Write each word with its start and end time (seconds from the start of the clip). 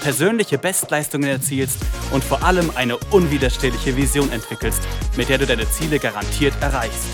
persönliche 0.00 0.58
Bestleistungen 0.58 1.28
erzielst 1.28 1.78
und 2.12 2.24
vor 2.24 2.42
allem 2.42 2.70
eine 2.74 2.96
unwiderstehliche 3.10 3.96
Vision 3.96 4.30
entwickelst, 4.32 4.82
mit 5.16 5.28
der 5.28 5.38
du 5.38 5.46
deine 5.46 5.68
Ziele 5.70 5.98
garantiert 5.98 6.54
erreichst. 6.60 7.08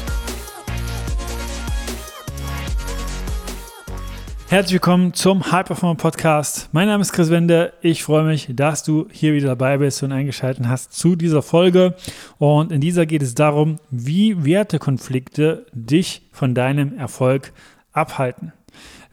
Herzlich 4.54 4.74
willkommen 4.74 5.14
zum 5.14 5.50
High 5.50 5.66
Performer 5.66 5.96
Podcast. 5.96 6.68
Mein 6.70 6.86
Name 6.86 7.00
ist 7.00 7.12
Chris 7.12 7.28
Wende. 7.28 7.72
Ich 7.80 8.04
freue 8.04 8.22
mich, 8.22 8.46
dass 8.50 8.84
du 8.84 9.08
hier 9.10 9.32
wieder 9.32 9.48
dabei 9.48 9.78
bist 9.78 10.02
und 10.04 10.12
eingeschaltet 10.12 10.68
hast 10.68 10.92
zu 10.92 11.16
dieser 11.16 11.42
Folge. 11.42 11.96
Und 12.38 12.70
in 12.70 12.80
dieser 12.80 13.04
geht 13.04 13.22
es 13.22 13.34
darum, 13.34 13.80
wie 13.90 14.44
Wertekonflikte 14.44 15.66
dich 15.72 16.28
von 16.30 16.54
deinem 16.54 16.96
Erfolg 16.96 17.52
abhalten. 17.94 18.52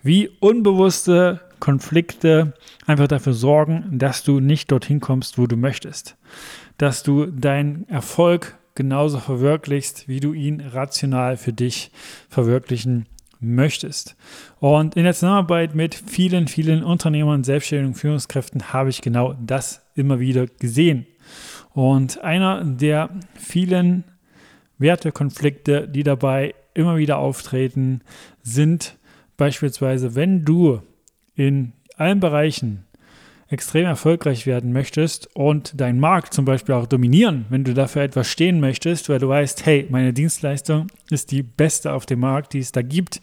Wie 0.03 0.27
unbewusste 0.39 1.39
Konflikte 1.59 2.53
einfach 2.85 3.07
dafür 3.07 3.33
sorgen, 3.33 3.97
dass 3.97 4.23
du 4.23 4.39
nicht 4.39 4.71
dorthin 4.71 4.99
kommst, 4.99 5.37
wo 5.37 5.47
du 5.47 5.55
möchtest. 5.55 6.17
Dass 6.77 7.03
du 7.03 7.27
deinen 7.27 7.87
Erfolg 7.87 8.57
genauso 8.75 9.19
verwirklichst, 9.19 10.07
wie 10.07 10.19
du 10.19 10.33
ihn 10.33 10.59
rational 10.59 11.37
für 11.37 11.53
dich 11.53 11.91
verwirklichen 12.29 13.05
möchtest. 13.39 14.15
Und 14.59 14.95
in 14.95 15.03
der 15.03 15.13
Zusammenarbeit 15.13 15.75
mit 15.75 15.95
vielen, 15.95 16.47
vielen 16.47 16.83
Unternehmern, 16.83 17.43
Selbstständigen 17.43 17.95
Führungskräften 17.95 18.73
habe 18.73 18.89
ich 18.89 19.01
genau 19.01 19.33
das 19.33 19.85
immer 19.95 20.19
wieder 20.19 20.47
gesehen. 20.47 21.05
Und 21.73 22.21
einer 22.21 22.63
der 22.63 23.09
vielen 23.35 24.03
Wertekonflikte, 24.77 25.87
die 25.87 26.03
dabei 26.03 26.55
immer 26.73 26.97
wieder 26.97 27.17
auftreten, 27.17 28.01
sind. 28.41 28.97
Beispielsweise, 29.37 30.15
wenn 30.15 30.45
du 30.45 30.81
in 31.35 31.73
allen 31.97 32.19
Bereichen 32.19 32.85
extrem 33.51 33.85
erfolgreich 33.85 34.45
werden 34.45 34.71
möchtest 34.71 35.35
und 35.35 35.79
deinen 35.79 35.99
Markt 35.99 36.33
zum 36.33 36.45
Beispiel 36.45 36.73
auch 36.73 36.87
dominieren, 36.87 37.45
wenn 37.49 37.65
du 37.65 37.73
dafür 37.73 38.03
etwas 38.03 38.29
stehen 38.29 38.61
möchtest, 38.61 39.09
weil 39.09 39.19
du 39.19 39.27
weißt, 39.27 39.65
hey, 39.65 39.87
meine 39.89 40.13
Dienstleistung 40.13 40.87
ist 41.09 41.31
die 41.31 41.43
beste 41.43 41.91
auf 41.91 42.05
dem 42.05 42.21
Markt, 42.21 42.53
die 42.53 42.59
es 42.59 42.71
da 42.71 42.81
gibt 42.81 43.19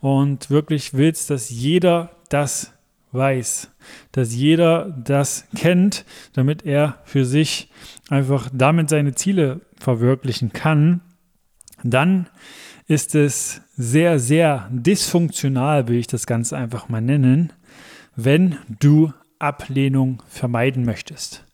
und 0.00 0.50
wirklich 0.50 0.92
willst, 0.92 1.30
dass 1.30 1.48
jeder 1.48 2.10
das 2.28 2.74
weiß, 3.12 3.70
dass 4.12 4.34
jeder 4.34 4.94
das 5.02 5.46
kennt, 5.56 6.04
damit 6.34 6.64
er 6.64 6.98
für 7.04 7.24
sich 7.24 7.70
einfach 8.10 8.50
damit 8.52 8.90
seine 8.90 9.14
Ziele 9.14 9.62
verwirklichen 9.78 10.52
kann, 10.52 11.00
dann 11.82 12.28
ist 12.90 13.14
es 13.14 13.60
sehr, 13.76 14.18
sehr 14.18 14.68
dysfunktional, 14.72 15.86
will 15.86 15.98
ich 15.98 16.08
das 16.08 16.26
Ganze 16.26 16.56
einfach 16.56 16.88
mal 16.88 17.00
nennen, 17.00 17.52
wenn 18.16 18.56
du 18.80 19.12
Ablehnung 19.38 20.24
vermeiden 20.26 20.84
möchtest. 20.84 21.44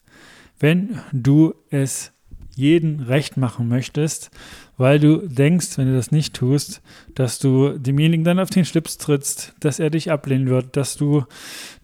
Wenn 0.58 0.98
du 1.12 1.52
es 1.68 2.12
jeden 2.54 3.00
recht 3.00 3.36
machen 3.36 3.68
möchtest, 3.68 4.30
weil 4.78 4.98
du 4.98 5.28
denkst, 5.28 5.76
wenn 5.76 5.88
du 5.88 5.94
das 5.94 6.10
nicht 6.10 6.34
tust, 6.34 6.80
dass 7.14 7.38
du 7.38 7.78
demjenigen 7.78 8.24
dann 8.24 8.38
auf 8.38 8.48
den 8.48 8.64
Schlips 8.64 8.96
trittst, 8.96 9.52
dass 9.60 9.78
er 9.78 9.90
dich 9.90 10.10
ablehnen 10.10 10.48
wird, 10.48 10.74
dass 10.74 10.96
du 10.96 11.24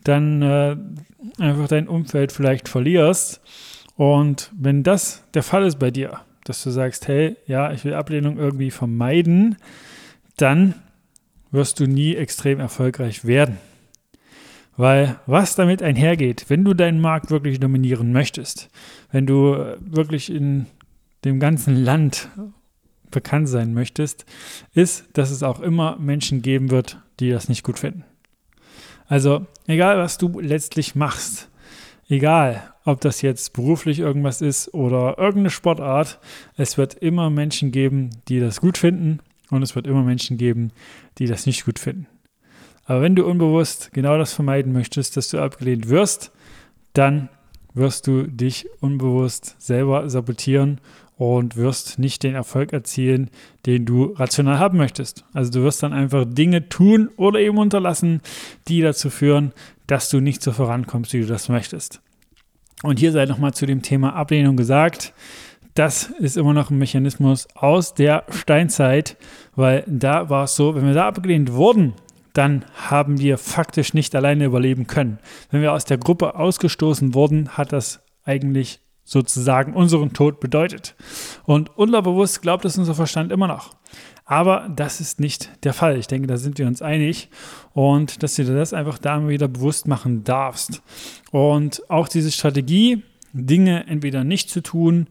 dann 0.03 0.41
äh, 0.41 0.77
einfach 1.39 1.69
dein 1.69 1.89
Umfeld 1.89 2.33
vielleicht 2.33 2.70
verlierst. 2.70 3.42
Und 3.96 4.51
wenn 4.58 4.83
das 4.83 5.24
der 5.34 5.42
Fall 5.42 5.67
ist 5.67 5.79
bei 5.79 5.90
dir, 5.90 6.20
dass 6.45 6.63
du 6.63 6.70
sagst, 6.70 7.08
hey, 7.08 7.36
ja, 7.47 7.73
ich 7.73 7.85
will 7.85 7.95
Ablehnung 7.95 8.39
irgendwie 8.39 8.70
vermeiden, 8.70 9.57
dann 10.36 10.75
wirst 11.51 11.80
du 11.80 11.86
nie 11.86 12.17
extrem 12.17 12.61
erfolgreich 12.61 13.25
werden. 13.25 13.58
Weil 14.77 15.20
was 15.27 15.55
damit 15.55 15.83
einhergeht, 15.83 16.47
wenn 16.48 16.64
du 16.64 16.75
deinen 16.75 17.01
Markt 17.01 17.31
wirklich 17.31 17.61
dominieren 17.61 18.13
möchtest, 18.13 18.70
wenn 19.11 19.27
du 19.27 19.77
wirklich 19.81 20.31
in 20.33 20.67
dem 21.25 21.39
ganzen 21.39 21.77
Land 21.77 22.29
bekannt 23.11 23.48
sein 23.48 23.75
möchtest, 23.75 24.25
ist, 24.75 25.05
dass 25.13 25.31
es 25.31 25.42
auch 25.42 25.61
immer 25.61 25.98
Menschen 25.98 26.41
geben 26.41 26.70
wird, 26.70 26.98
die 27.20 27.31
das 27.31 27.48
nicht 27.48 27.63
gut 27.63 27.79
finden. 27.79 28.05
Also 29.07 29.47
egal, 29.67 29.98
was 29.98 30.17
du 30.17 30.41
letztlich 30.41 30.95
machst, 30.95 31.51
egal, 32.12 32.62
ob 32.84 33.00
das 33.00 33.23
jetzt 33.23 33.52
beruflich 33.52 33.98
irgendwas 33.98 34.40
ist 34.40 34.73
oder 34.74 35.18
irgendeine 35.18 35.50
Sportart, 35.50 36.18
es 36.56 36.77
wird 36.77 36.95
immer 36.95 37.30
Menschen 37.30 37.73
geben, 37.73 38.11
die 38.28 38.40
das 38.40 38.61
gut 38.61 38.78
finden 38.78 39.20
und 39.50 39.62
es 39.62 39.74
wird 39.74 39.86
immer 39.86 40.02
Menschen 40.02 40.36
geben, 40.36 40.72
die 41.18 41.27
das 41.27 41.46
nicht 41.46 41.64
gut 41.64 41.78
finden. 41.78 42.06
Aber 42.84 43.01
wenn 43.01 43.14
du 43.14 43.24
unbewusst 43.24 43.90
genau 43.92 44.18
das 44.18 44.33
vermeiden 44.33 44.72
möchtest, 44.72 45.17
dass 45.17 45.28
du 45.28 45.40
abgelehnt 45.40 45.89
wirst, 45.89 46.33
dann 46.92 47.28
wirst 47.74 48.06
du 48.06 48.24
dich 48.24 48.67
unbewusst 48.80 49.56
selber 49.58 50.11
sabotieren 50.11 50.80
und 51.17 51.56
wirst 51.56 51.98
nicht 51.98 52.22
den 52.22 52.34
Erfolg 52.34 52.72
erzielen, 52.72 53.30
den 53.64 53.86
du 53.86 54.06
rational 54.17 54.58
haben 54.58 54.77
möchtest. 54.77 55.24
Also 55.33 55.52
du 55.52 55.62
wirst 55.62 55.83
dann 55.83 55.92
einfach 55.92 56.24
Dinge 56.27 56.68
tun 56.68 57.11
oder 57.17 57.39
eben 57.39 57.58
unterlassen, 57.58 58.20
die 58.68 58.80
dazu 58.80 59.08
führen, 59.08 59.52
dass 59.92 60.08
du 60.08 60.20
nicht 60.20 60.42
so 60.42 60.53
vorankommst, 60.53 61.13
wie 61.13 61.20
du 61.20 61.27
das 61.27 61.51
möchtest. 61.51 62.01
Und 62.83 62.98
hier 62.98 63.13
sei 63.13 63.27
nochmal 63.27 63.53
zu 63.53 63.67
dem 63.67 63.83
Thema 63.83 64.14
Ablehnung 64.14 64.57
gesagt. 64.57 65.13
Das 65.75 66.05
ist 66.05 66.39
immer 66.39 66.55
noch 66.55 66.70
ein 66.70 66.79
Mechanismus 66.79 67.47
aus 67.55 67.92
der 67.92 68.25
Steinzeit, 68.31 69.19
weil 69.55 69.85
da 69.86 70.31
war 70.31 70.45
es 70.45 70.57
so, 70.57 70.75
wenn 70.75 70.86
wir 70.86 70.95
da 70.95 71.08
abgelehnt 71.08 71.52
wurden, 71.52 71.92
dann 72.33 72.64
haben 72.89 73.20
wir 73.20 73.36
faktisch 73.36 73.92
nicht 73.92 74.14
alleine 74.14 74.47
überleben 74.47 74.86
können. 74.86 75.19
Wenn 75.51 75.61
wir 75.61 75.75
aus 75.75 75.85
der 75.85 75.98
Gruppe 75.98 76.36
ausgestoßen 76.36 77.13
wurden, 77.13 77.51
hat 77.51 77.75
das 77.75 78.01
eigentlich 78.25 78.81
sozusagen 79.05 79.75
unseren 79.75 80.14
Tod 80.14 80.41
bedeutet. 80.41 80.95
Und 81.45 81.77
unterbewusst 81.77 82.41
glaubt 82.41 82.64
es 82.64 82.79
unser 82.79 82.95
Verstand 82.95 83.31
immer 83.31 83.47
noch. 83.47 83.75
Aber 84.24 84.70
das 84.74 85.00
ist 85.00 85.20
nicht 85.20 85.50
der 85.64 85.74
Fall. 85.74 85.98
Ich 85.98 86.06
denke, 86.06 86.27
da 86.28 86.36
sind 86.36 86.58
wir 86.58 86.66
uns 86.66 86.80
einig 86.80 87.28
und 87.72 88.22
dass 88.22 88.36
du 88.36 88.44
dir 88.44 88.55
das 88.55 88.72
einfach 88.72 88.98
da 88.98 89.28
wieder 89.28 89.48
bewusst 89.48 89.88
machen 89.88 90.24
darfst. 90.24 90.83
Und 91.30 91.83
auch 91.90 92.08
diese 92.08 92.30
Strategie, 92.30 93.02
Dinge 93.33 93.86
entweder 93.86 94.24
nicht 94.24 94.50
zu 94.50 94.60
tun, 94.60 95.06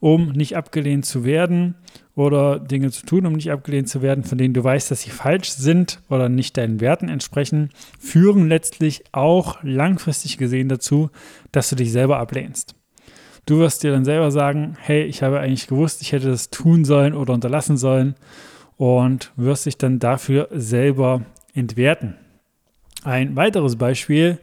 um 0.00 0.32
nicht 0.32 0.56
abgelehnt 0.56 1.06
zu 1.06 1.24
werden 1.24 1.74
oder 2.14 2.58
Dinge 2.58 2.90
zu 2.90 3.04
tun, 3.06 3.26
um 3.26 3.34
nicht 3.34 3.50
abgelehnt 3.50 3.88
zu 3.88 4.02
werden, 4.02 4.24
von 4.24 4.38
denen 4.38 4.54
du 4.54 4.62
weißt, 4.62 4.90
dass 4.90 5.02
sie 5.02 5.10
falsch 5.10 5.50
sind 5.50 6.00
oder 6.08 6.28
nicht 6.28 6.56
deinen 6.56 6.80
Werten 6.80 7.08
entsprechen, 7.08 7.70
führen 7.98 8.48
letztlich 8.48 9.04
auch 9.12 9.62
langfristig 9.62 10.38
gesehen 10.38 10.68
dazu, 10.68 11.10
dass 11.52 11.70
du 11.70 11.76
dich 11.76 11.92
selber 11.92 12.18
ablehnst. 12.18 12.77
Du 13.48 13.60
wirst 13.60 13.82
dir 13.82 13.92
dann 13.92 14.04
selber 14.04 14.30
sagen, 14.30 14.76
hey, 14.78 15.04
ich 15.04 15.22
habe 15.22 15.40
eigentlich 15.40 15.68
gewusst, 15.68 16.02
ich 16.02 16.12
hätte 16.12 16.28
das 16.28 16.50
tun 16.50 16.84
sollen 16.84 17.14
oder 17.14 17.32
unterlassen 17.32 17.78
sollen 17.78 18.14
und 18.76 19.32
wirst 19.36 19.64
dich 19.64 19.78
dann 19.78 19.98
dafür 19.98 20.48
selber 20.52 21.22
entwerten. 21.54 22.18
Ein 23.04 23.36
weiteres 23.36 23.76
Beispiel, 23.76 24.38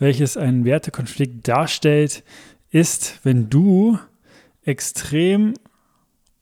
welches 0.00 0.36
einen 0.36 0.64
Wertekonflikt 0.64 1.46
darstellt, 1.46 2.24
ist, 2.72 3.20
wenn 3.22 3.48
du 3.48 3.96
extrem 4.64 5.54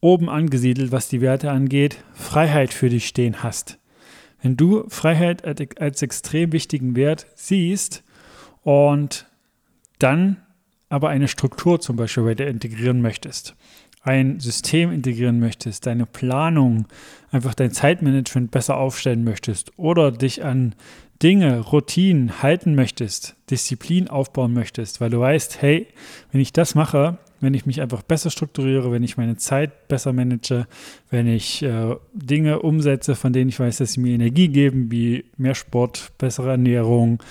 oben 0.01 0.31
angesiedelt, 0.31 0.93
was 0.93 1.09
die 1.09 1.21
Werte 1.21 1.51
angeht, 1.51 2.03
Freiheit 2.15 2.73
für 2.73 2.89
dich 2.89 3.09
stehen 3.09 3.43
hast. 3.43 3.79
Wenn 4.41 4.57
du 4.57 4.89
Freiheit 4.89 5.45
als 5.79 6.01
extrem 6.01 6.53
wichtigen 6.53 6.97
Wert 6.97 7.27
siehst 7.35 8.05
und 8.63 9.27
dann 9.99 10.39
aber 10.89 11.09
eine 11.09 11.29
Struktur 11.29 11.81
zum 11.81 11.97
Beispiel 11.97 12.25
bei 12.25 12.35
dir 12.35 12.47
integrieren 12.47 13.01
möchtest, 13.01 13.55
ein 14.03 14.39
System 14.39 14.93
integrieren 14.93 15.41
möchtest, 15.41 15.87
deine 15.87 16.07
Planung, 16.07 16.87
einfach 17.33 17.55
dein 17.55 17.73
Zeitmanagement 17.73 18.53
besser 18.53 18.77
aufstellen 18.77 19.25
möchtest 19.25 19.73
oder 19.77 20.13
dich 20.13 20.45
an 20.45 20.75
Dinge, 21.23 21.61
Routinen 21.61 22.43
halten 22.43 22.75
möchtest, 22.75 23.37
Disziplin 23.51 24.09
aufbauen 24.09 24.53
möchtest, 24.53 25.01
weil 25.01 25.11
du 25.11 25.19
weißt, 25.19 25.61
hey, 25.61 25.89
wenn 26.31 26.41
ich 26.41 26.53
das 26.53 26.75
mache, 26.75 27.19
wenn 27.41 27.55
ich 27.55 27.67
mich 27.67 27.81
einfach 27.81 28.03
besser 28.03 28.31
strukturiere, 28.31 28.93
wenn 28.93 29.03
ich 29.03 29.17
meine 29.17 29.37
Zeit 29.37 29.89
besser 29.89 30.13
manage, 30.13 30.67
wenn 31.11 31.27
ich 31.27 31.63
äh, 31.63 31.97
Dinge 32.13 32.61
umsetze, 32.61 33.15
von 33.15 33.33
denen 33.33 33.49
ich 33.49 33.61
weiß, 33.61 33.79
dass 33.79 33.93
sie 33.93 34.01
mir 34.01 34.15
Energie 34.15 34.49
geben, 34.49 34.91
wie 34.91 35.25
mehr 35.37 35.55
Sport, 35.55 36.13
bessere 36.19 36.51
Ernährung, 36.51 37.23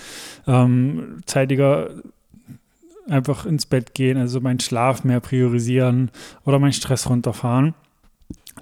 ähm, 0.48 1.22
zeitiger 1.25 1.90
einfach 3.07 3.46
ins 3.46 3.66
Bett 3.66 3.94
gehen, 3.94 4.18
also 4.18 4.42
meinen 4.42 4.60
Schlaf 4.60 5.04
mehr 5.04 5.19
priorisieren 5.19 6.12
oder 6.44 6.60
meinen 6.60 6.74
Stress 6.74 7.10
runterfahren, 7.10 7.74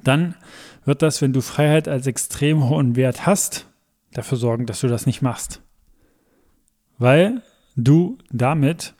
dann 0.04 0.36
wird 0.86 1.02
das, 1.02 1.22
wenn 1.22 1.34
du 1.34 1.42
Freiheit 1.42 1.88
als 1.88 2.08
extrem 2.08 2.70
hohen 2.70 2.96
Wert 2.96 3.26
hast, 3.26 3.68
dafür 4.12 4.38
sorgen, 4.38 4.66
dass 4.66 4.82
du 4.82 4.88
das 4.88 5.06
nicht 5.06 5.22
machst. 5.22 5.62
Weil 6.98 7.42
du 7.76 8.18
damit 8.32 8.94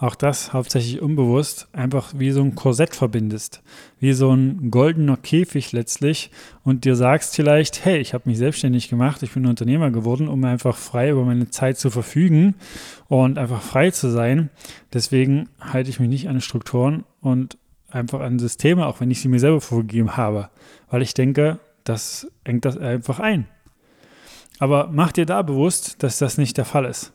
auch 0.00 0.14
das 0.14 0.54
hauptsächlich 0.54 1.02
unbewusst, 1.02 1.68
einfach 1.72 2.14
wie 2.16 2.30
so 2.30 2.40
ein 2.40 2.54
Korsett 2.54 2.96
verbindest, 2.96 3.62
wie 3.98 4.14
so 4.14 4.32
ein 4.32 4.70
goldener 4.70 5.18
Käfig 5.18 5.72
letztlich 5.72 6.30
und 6.64 6.86
dir 6.86 6.96
sagst 6.96 7.36
vielleicht, 7.36 7.84
hey, 7.84 7.98
ich 7.98 8.14
habe 8.14 8.28
mich 8.28 8.38
selbstständig 8.38 8.88
gemacht, 8.88 9.22
ich 9.22 9.32
bin 9.32 9.46
Unternehmer 9.46 9.90
geworden, 9.90 10.26
um 10.26 10.42
einfach 10.44 10.74
frei 10.74 11.10
über 11.10 11.24
meine 11.24 11.50
Zeit 11.50 11.78
zu 11.78 11.90
verfügen 11.90 12.54
und 13.08 13.36
einfach 13.36 13.60
frei 13.60 13.90
zu 13.90 14.10
sein. 14.10 14.48
Deswegen 14.94 15.50
halte 15.60 15.90
ich 15.90 16.00
mich 16.00 16.08
nicht 16.08 16.30
an 16.30 16.40
Strukturen 16.40 17.04
und 17.20 17.58
einfach 17.90 18.20
an 18.20 18.38
Systeme, 18.38 18.86
auch 18.86 19.00
wenn 19.00 19.10
ich 19.10 19.20
sie 19.20 19.28
mir 19.28 19.40
selber 19.40 19.60
vorgegeben 19.60 20.16
habe, 20.16 20.48
weil 20.88 21.02
ich 21.02 21.12
denke, 21.12 21.58
das 21.84 22.26
engt 22.42 22.64
das 22.64 22.78
einfach 22.78 23.20
ein. 23.20 23.46
Aber 24.58 24.88
mach 24.90 25.12
dir 25.12 25.26
da 25.26 25.42
bewusst, 25.42 26.02
dass 26.02 26.18
das 26.18 26.38
nicht 26.38 26.56
der 26.56 26.64
Fall 26.64 26.86
ist 26.86 27.12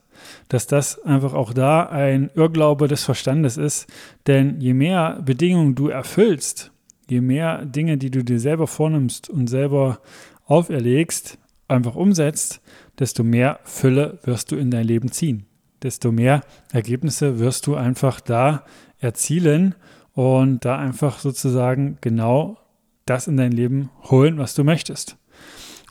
dass 0.50 0.68
das 0.68 1.04
einfach 1.04 1.34
auch 1.34 1.54
da 1.54 1.84
ein 1.84 2.30
Irrglaube 2.36 2.88
des 2.88 3.04
Verstandes 3.04 3.58
ist. 3.58 3.88
Denn 4.28 4.60
je 4.60 4.74
mehr 4.74 5.22
Bedingungen 5.24 5.76
du 5.76 5.90
erfüllst, 5.90 6.72
je 7.10 7.22
mehr 7.22 7.66
Dinge, 7.66 7.98
die 7.98 8.12
du 8.12 8.24
dir 8.24 8.40
selber 8.40 8.68
vornimmst 8.68 9.30
und 9.30 9.48
selber 9.48 10.00
auferlegst, 10.46 11.38
einfach 11.68 11.96
umsetzt, 11.96 12.62
desto 13.00 13.24
mehr 13.24 13.60
Fülle 13.64 14.20
wirst 14.24 14.52
du 14.52 14.56
in 14.56 14.72
dein 14.72 14.86
Leben 14.86 15.12
ziehen. 15.12 15.46
Desto 15.84 16.12
mehr 16.12 16.42
Ergebnisse 16.72 17.40
wirst 17.40 17.68
du 17.68 17.76
einfach 17.76 18.20
da 18.22 18.64
erzielen 19.00 19.76
und 20.14 20.64
da 20.66 20.78
einfach 20.78 21.20
sozusagen 21.20 21.98
genau 22.02 22.58
das 23.06 23.28
in 23.28 23.38
dein 23.38 23.52
Leben 23.52 23.90
holen, 24.10 24.38
was 24.38 24.56
du 24.56 24.64
möchtest. 24.64 25.18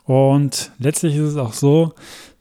Und 0.04 0.72
letztlich 0.78 1.16
ist 1.16 1.30
es 1.30 1.36
auch 1.36 1.52
so, 1.52 1.94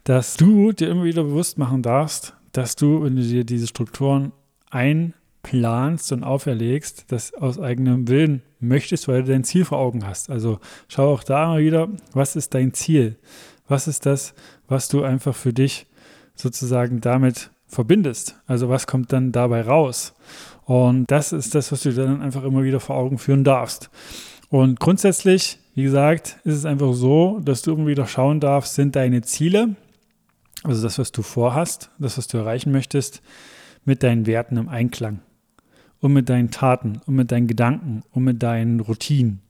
dass 0.04 0.36
du 0.36 0.72
dir 0.72 0.90
immer 0.90 1.04
wieder 1.04 1.24
bewusst 1.24 1.58
machen 1.58 1.82
darfst, 1.82 2.34
dass 2.52 2.76
du, 2.76 3.04
wenn 3.04 3.16
du 3.16 3.22
dir 3.22 3.44
diese 3.44 3.68
Strukturen 3.68 4.32
einplanst 4.70 6.12
und 6.12 6.24
auferlegst, 6.24 7.06
das 7.08 7.34
aus 7.34 7.60
eigenem 7.60 8.08
Willen 8.08 8.42
möchtest, 8.60 9.08
weil 9.08 9.24
du 9.24 9.32
dein 9.32 9.44
Ziel 9.44 9.66
vor 9.66 9.80
Augen 9.80 10.06
hast. 10.06 10.30
Also 10.30 10.60
schau 10.88 11.14
auch 11.14 11.24
da 11.24 11.48
mal 11.48 11.62
wieder, 11.62 11.90
was 12.14 12.36
ist 12.36 12.54
dein 12.54 12.74
Ziel? 12.74 13.18
Was 13.68 13.88
ist 13.88 14.06
das, 14.06 14.34
was 14.68 14.90
du 14.90 15.04
einfach 15.04 15.36
für 15.36 15.54
dich 15.54 15.88
sozusagen 16.36 17.02
damit 17.02 17.52
verbindest? 17.66 18.36
Also 18.46 18.70
was 18.70 18.88
kommt 18.88 19.14
dann 19.14 19.32
dabei 19.32 19.62
raus? 19.62 20.14
Und 20.66 21.10
das 21.12 21.32
ist 21.32 21.56
das, 21.56 21.72
was 21.72 21.82
du 21.82 21.94
dann 21.94 22.22
einfach 22.22 22.44
immer 22.44 22.64
wieder 22.64 22.80
vor 22.80 22.96
Augen 22.96 23.18
führen 23.18 23.44
darfst. 23.44 23.90
Und 24.50 24.80
grundsätzlich, 24.80 25.60
wie 25.76 25.84
gesagt, 25.84 26.38
ist 26.44 26.56
es 26.56 26.66
einfach 26.66 26.94
so, 26.94 27.40
dass 27.44 27.64
du 27.64 27.74
immer 27.74 27.88
wieder 27.88 28.06
schauen 28.06 28.40
darfst, 28.40 28.76
sind 28.76 28.96
deine 28.96 29.22
Ziele, 29.22 29.76
also 30.64 30.82
das, 30.82 30.98
was 31.00 31.12
du 31.12 31.22
vorhast, 31.22 31.90
das, 32.00 32.18
was 32.18 32.28
du 32.28 32.38
erreichen 32.38 32.72
möchtest, 32.72 33.22
mit 33.86 34.04
deinen 34.04 34.26
Werten 34.26 34.58
im 34.58 34.70
Einklang 34.70 35.20
und 36.00 36.14
mit 36.14 36.30
deinen 36.30 36.52
Taten 36.52 37.02
und 37.06 37.16
mit 37.16 37.32
deinen 37.32 37.48
Gedanken 37.48 38.04
und 38.12 38.24
mit 38.24 38.42
deinen 38.42 38.80
Routinen. 38.80 39.42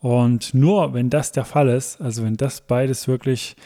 Und 0.00 0.52
nur 0.52 0.92
wenn 0.92 1.10
das 1.10 1.32
der 1.32 1.44
Fall 1.44 1.68
ist, 1.68 2.00
also 2.00 2.24
wenn 2.24 2.36
das 2.36 2.60
beides 2.60 3.08
wirklich 3.08 3.56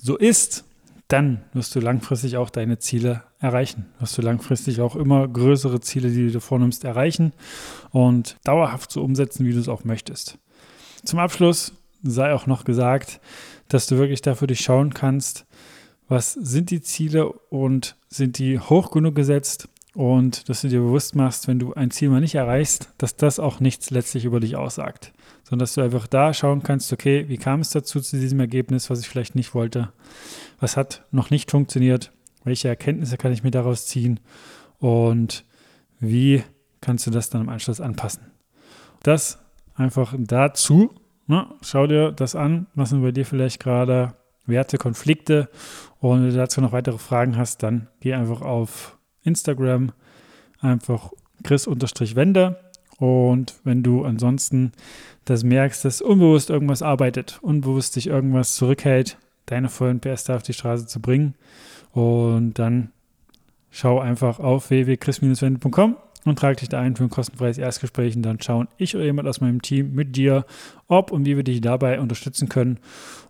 so 0.00 0.16
ist, 0.16 0.64
dann 1.08 1.40
wirst 1.54 1.74
du 1.74 1.80
langfristig 1.80 2.36
auch 2.36 2.50
deine 2.50 2.78
Ziele 2.78 3.22
erreichen. 3.40 3.86
Wirst 3.98 4.18
du 4.18 4.22
langfristig 4.22 4.82
auch 4.82 4.94
immer 4.94 5.26
größere 5.26 5.80
Ziele, 5.80 6.10
die 6.10 6.26
du 6.26 6.32
dir 6.32 6.40
vornimmst, 6.40 6.84
erreichen 6.84 7.32
und 7.90 8.36
dauerhaft 8.44 8.92
so 8.92 9.02
umsetzen, 9.02 9.46
wie 9.46 9.52
du 9.52 9.58
es 9.58 9.68
auch 9.68 9.84
möchtest. 9.84 10.38
Zum 11.04 11.18
Abschluss 11.18 11.72
sei 12.02 12.34
auch 12.34 12.46
noch 12.46 12.64
gesagt, 12.64 13.20
dass 13.68 13.86
du 13.86 13.96
wirklich 13.96 14.20
dafür 14.20 14.48
dich 14.48 14.60
schauen 14.60 14.92
kannst, 14.92 15.46
was 16.08 16.32
sind 16.32 16.70
die 16.70 16.80
Ziele 16.80 17.30
und 17.32 17.96
sind 18.08 18.38
die 18.38 18.58
hoch 18.58 18.90
genug 18.90 19.14
gesetzt? 19.14 19.68
Und 19.94 20.48
dass 20.48 20.60
du 20.60 20.68
dir 20.68 20.80
bewusst 20.80 21.16
machst, 21.16 21.48
wenn 21.48 21.58
du 21.58 21.74
ein 21.74 21.90
Ziel 21.90 22.08
mal 22.08 22.20
nicht 22.20 22.36
erreichst, 22.36 22.90
dass 22.98 23.16
das 23.16 23.40
auch 23.40 23.58
nichts 23.58 23.90
letztlich 23.90 24.24
über 24.24 24.38
dich 24.38 24.54
aussagt, 24.54 25.12
sondern 25.42 25.64
dass 25.64 25.74
du 25.74 25.80
einfach 25.80 26.06
da 26.06 26.32
schauen 26.32 26.62
kannst, 26.62 26.92
okay, 26.92 27.24
wie 27.28 27.36
kam 27.36 27.60
es 27.60 27.70
dazu 27.70 28.00
zu 28.00 28.18
diesem 28.18 28.38
Ergebnis, 28.38 28.90
was 28.90 29.00
ich 29.00 29.08
vielleicht 29.08 29.34
nicht 29.34 29.54
wollte, 29.54 29.92
was 30.60 30.76
hat 30.76 31.04
noch 31.10 31.30
nicht 31.30 31.50
funktioniert, 31.50 32.12
welche 32.44 32.68
Erkenntnisse 32.68 33.16
kann 33.16 33.32
ich 33.32 33.42
mir 33.42 33.50
daraus 33.50 33.86
ziehen? 33.86 34.20
Und 34.78 35.44
wie 35.98 36.44
kannst 36.80 37.06
du 37.06 37.10
das 37.10 37.30
dann 37.30 37.42
im 37.42 37.48
Anschluss 37.48 37.80
anpassen. 37.80 38.32
Das 39.02 39.38
einfach 39.74 40.14
dazu, 40.18 40.94
ne, 41.26 41.46
schau 41.62 41.86
dir 41.86 42.12
das 42.12 42.34
an, 42.34 42.66
was 42.74 42.90
sind 42.90 43.02
bei 43.02 43.12
dir 43.12 43.26
vielleicht 43.26 43.60
gerade 43.60 44.14
Werte, 44.48 44.78
Konflikte. 44.78 45.48
Und 46.00 46.22
wenn 46.22 46.30
du 46.30 46.36
dazu 46.36 46.60
noch 46.60 46.72
weitere 46.72 46.98
Fragen 46.98 47.36
hast, 47.36 47.62
dann 47.62 47.88
geh 48.00 48.14
einfach 48.14 48.42
auf 48.42 48.98
Instagram, 49.22 49.92
einfach 50.60 51.12
chris-wende. 51.44 52.58
Und 52.98 53.54
wenn 53.64 53.82
du 53.82 54.04
ansonsten 54.04 54.72
das 55.24 55.44
merkst, 55.44 55.84
dass 55.84 56.00
unbewusst 56.00 56.50
irgendwas 56.50 56.82
arbeitet, 56.82 57.38
unbewusst 57.42 57.96
dich 57.96 58.08
irgendwas 58.08 58.54
zurückhält, 58.56 59.18
deine 59.46 59.68
vollen 59.68 60.00
PS 60.00 60.24
da 60.24 60.36
auf 60.36 60.42
die 60.42 60.52
Straße 60.52 60.86
zu 60.86 61.00
bringen. 61.00 61.34
Und 61.92 62.54
dann 62.54 62.90
schau 63.70 64.00
einfach 64.00 64.40
auf 64.40 64.70
www.chris-wende.com 64.70 65.96
und 66.24 66.38
trag 66.38 66.56
dich 66.58 66.68
da 66.68 66.80
ein 66.80 66.96
für 66.96 67.04
ein 67.04 67.10
kostenfreies 67.10 67.58
Erstgespräch 67.58 68.16
und 68.16 68.22
dann 68.22 68.40
schauen 68.40 68.68
ich 68.76 68.94
oder 68.94 69.04
jemand 69.04 69.28
aus 69.28 69.40
meinem 69.40 69.62
Team 69.62 69.94
mit 69.94 70.16
dir, 70.16 70.44
ob 70.86 71.10
und 71.10 71.24
wie 71.24 71.36
wir 71.36 71.44
dich 71.44 71.60
dabei 71.60 72.00
unterstützen 72.00 72.48
können. 72.48 72.78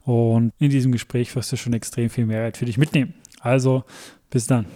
Und 0.05 0.53
in 0.59 0.71
diesem 0.71 0.93
Gespräch 0.93 1.35
wirst 1.37 1.53
du 1.53 1.57
schon 1.57 1.73
extrem 1.73 2.11
viel 2.11 2.27
Mehrwert 2.27 2.57
für 2.57 2.65
dich 2.65 2.79
mitnehmen. 2.79 3.15
Also, 3.41 3.85
bis 4.31 4.47
dann. 4.47 4.67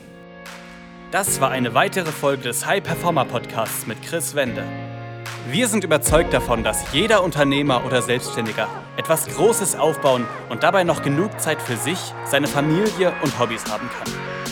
Das 1.10 1.40
war 1.40 1.50
eine 1.50 1.74
weitere 1.74 2.10
Folge 2.10 2.44
des 2.44 2.66
High 2.66 2.82
Performer 2.82 3.24
Podcasts 3.24 3.86
mit 3.86 4.00
Chris 4.02 4.34
Wende. 4.34 4.64
Wir 5.50 5.66
sind 5.66 5.84
überzeugt 5.84 6.32
davon, 6.32 6.62
dass 6.62 6.92
jeder 6.92 7.22
Unternehmer 7.22 7.84
oder 7.84 8.00
Selbstständiger 8.00 8.68
etwas 8.96 9.26
Großes 9.26 9.74
aufbauen 9.74 10.24
und 10.48 10.62
dabei 10.62 10.84
noch 10.84 11.02
genug 11.02 11.38
Zeit 11.40 11.60
für 11.60 11.76
sich, 11.76 11.98
seine 12.24 12.46
Familie 12.46 13.12
und 13.22 13.38
Hobbys 13.38 13.64
haben 13.70 13.88
kann. 13.88 14.51